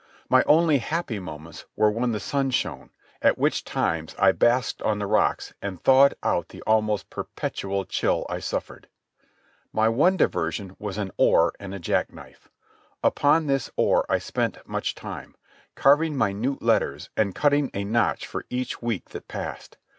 [0.29, 2.89] My only happy moments were when the sun shone,
[3.21, 8.25] at which times I basked on the rocks and thawed out the almost perpetual chill
[8.27, 8.87] I suffered.
[9.71, 12.49] My one diversion was an oar and a jackknife.
[13.03, 15.35] Upon this oar I spent much time,
[15.75, 19.77] carving minute letters and cutting a notch for each week that passed.